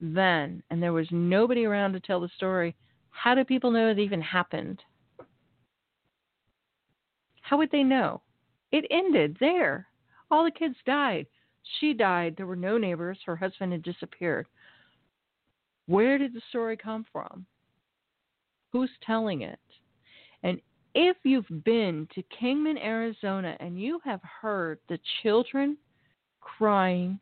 [0.00, 2.74] then and there was nobody around to tell the story,
[3.10, 4.82] how do people know it even happened?
[7.42, 8.22] How would they know?
[8.72, 9.86] It ended there.
[10.32, 11.26] All the kids died.
[11.78, 12.34] She died.
[12.36, 13.18] There were no neighbors.
[13.26, 14.46] Her husband had disappeared.
[15.86, 17.44] Where did the story come from?
[18.72, 19.60] Who's telling it?
[20.42, 20.58] And
[20.94, 25.76] if you've been to Kingman, Arizona, and you have heard the children
[26.40, 27.20] crying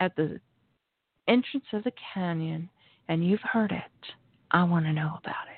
[0.00, 0.40] at the
[1.28, 2.70] entrance of the canyon
[3.08, 4.14] and you've heard it,
[4.52, 5.57] I want to know about it.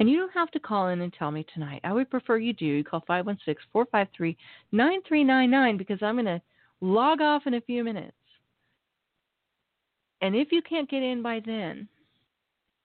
[0.00, 1.82] And you don't have to call in and tell me tonight.
[1.84, 2.64] I would prefer you do.
[2.64, 4.34] You call 516 453
[4.72, 6.40] 9399 because I'm going to
[6.80, 8.16] log off in a few minutes.
[10.22, 11.86] And if you can't get in by then,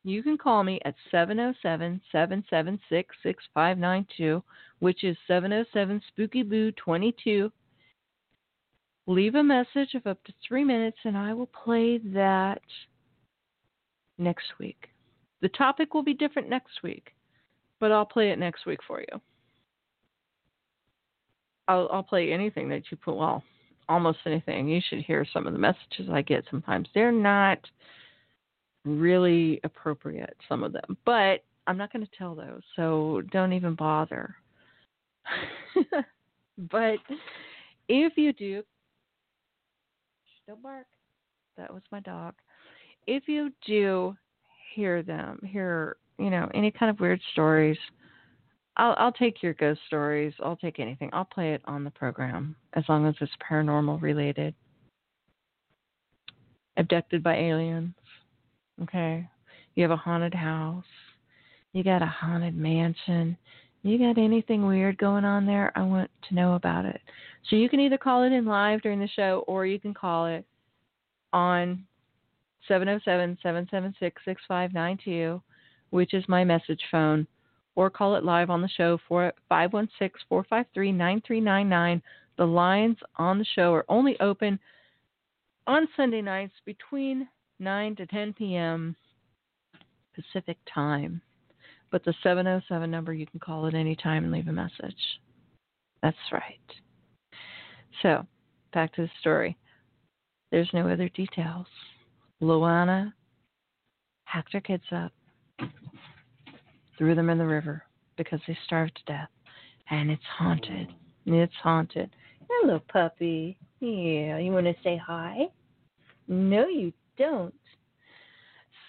[0.04, 4.44] you can call me at 707 776 6592,
[4.80, 7.50] which is 707 Spooky Boo 22.
[9.08, 12.62] Leave a message of up to three minutes, and I will play that
[14.18, 14.90] next week.
[15.46, 17.14] The topic will be different next week,
[17.80, 19.22] but I'll play it next week for you.
[21.68, 23.16] I'll, I'll play anything that you put.
[23.16, 23.44] Well,
[23.88, 24.68] almost anything.
[24.68, 26.88] You should hear some of the messages I get sometimes.
[26.96, 27.60] They're not
[28.86, 33.76] really appropriate, some of them, but I'm not going to tell those, so don't even
[33.76, 34.34] bother.
[36.72, 36.98] but
[37.88, 38.64] if you do,
[40.48, 40.88] don't bark.
[41.56, 42.34] That was my dog.
[43.06, 44.18] If you do
[44.76, 47.78] hear them, hear, you know, any kind of weird stories,
[48.78, 50.34] I'll, I'll take your ghost stories.
[50.44, 51.10] I'll take anything.
[51.14, 54.54] I'll play it on the program as long as it's paranormal related.
[56.78, 57.94] Abducted by aliens.
[58.84, 59.28] Okay.
[59.76, 60.84] You have a haunted house.
[61.72, 63.38] You got a haunted mansion.
[63.84, 65.72] You got anything weird going on there?
[65.76, 67.00] I want to know about it.
[67.50, 70.26] So you can either call it in live during the show or you can call
[70.26, 70.44] it
[71.32, 71.86] on
[72.68, 75.42] 707 776 6592,
[75.90, 77.28] which is my message phone
[77.76, 82.02] or call it live on the show for 516 453 9399.
[82.38, 84.60] The lines on the show are only open
[85.68, 87.28] on Sunday nights between
[87.60, 88.96] 9 to 10 p.m.
[90.14, 91.22] Pacific time.
[91.92, 94.96] But the 707 number, you can call at any time and leave a message.
[96.02, 96.60] That's right.
[98.02, 98.26] So,
[98.74, 99.58] back to the story.
[100.52, 101.68] There's no other details.
[102.42, 103.14] Luana
[104.26, 105.12] hacked her kids up
[106.98, 107.84] threw them in the river
[108.18, 109.30] because they starved to death.
[109.90, 110.94] And it's haunted.
[111.26, 112.10] It's haunted.
[112.50, 113.58] Hello, puppy.
[113.80, 115.48] Yeah, you want to say hi?
[116.28, 117.54] No, you don't.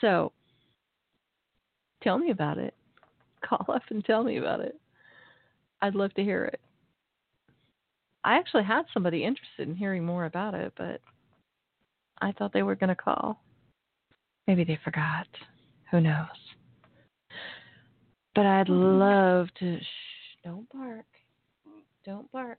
[0.01, 0.33] So,
[2.03, 2.75] tell me about it.
[3.47, 4.79] Call up and tell me about it.
[5.83, 6.61] I'd love to hear it.
[8.25, 11.01] I actually had somebody interested in hearing more about it, but
[12.21, 13.41] I thought they were going to call.
[14.47, 15.27] Maybe they forgot.
[15.91, 16.27] Who knows?
[18.35, 18.99] But I'd mm-hmm.
[18.99, 19.79] love to.
[19.79, 21.07] Shh, don't bark.
[22.05, 22.59] Don't bark.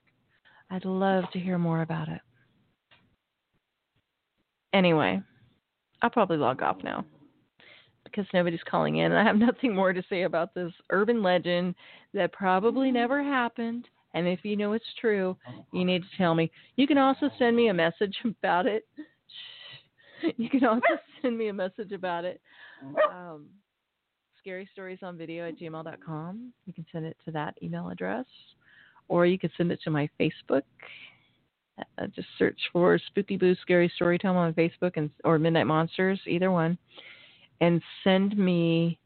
[0.69, 2.21] I'd love to hear more about it.
[4.73, 5.21] Anyway,
[6.01, 7.05] I'll probably log off now
[8.03, 9.11] because nobody's calling in.
[9.11, 11.75] And I have nothing more to say about this urban legend
[12.13, 13.87] that probably never happened.
[14.13, 15.37] And if you know it's true,
[15.71, 16.51] you need to tell me.
[16.75, 18.87] You can also send me a message about it.
[20.37, 20.81] You can also
[21.21, 22.41] send me a message about it.
[23.11, 23.47] Um,
[24.39, 26.53] scary stories on video at gmail.com.
[26.65, 28.25] You can send it to that email address,
[29.07, 30.61] or you can send it to my Facebook.
[31.79, 36.51] Uh, just search for Spooky Boo Scary Storytime on Facebook and or Midnight Monsters, either
[36.51, 36.77] one,
[37.61, 38.97] and send me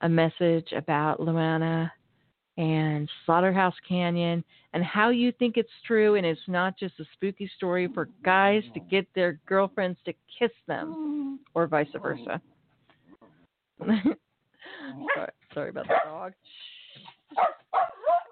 [0.00, 1.90] a message about Luana
[2.56, 7.50] and Slaughterhouse Canyon and how you think it's true and it's not just a spooky
[7.56, 12.40] story for guys to get their girlfriends to kiss them or vice versa.
[13.80, 16.32] sorry, sorry about the dog.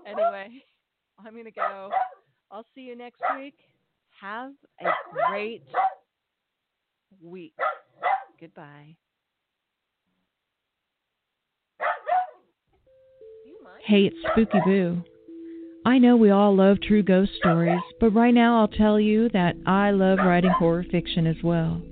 [0.06, 0.62] Anyway,
[1.24, 1.90] I'm going to go.
[2.50, 3.54] I'll see you next week.
[4.20, 4.90] Have a
[5.30, 5.64] great
[7.20, 7.54] week.
[8.40, 8.96] Goodbye.
[13.84, 15.02] Hey, it's Spooky Boo.
[15.84, 19.56] I know we all love true ghost stories, but right now I'll tell you that
[19.66, 21.82] I love writing horror fiction as well.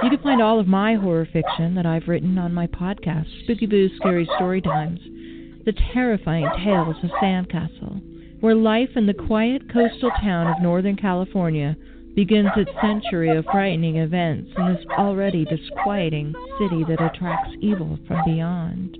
[0.00, 3.66] You can find all of my horror fiction that I've written on my podcast, Spooky
[3.66, 5.00] Boo's Scary Story Times,
[5.64, 8.00] the terrifying tales of Sandcastle,
[8.38, 11.76] where life in the quiet coastal town of Northern California
[12.14, 18.24] begins its century of frightening events in this already disquieting city that attracts evil from
[18.24, 18.98] beyond.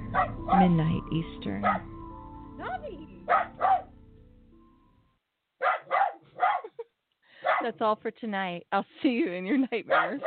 [0.59, 1.63] midnight Eastern.
[7.63, 8.65] that's all for tonight.
[8.71, 10.21] I'll see you in your nightmares.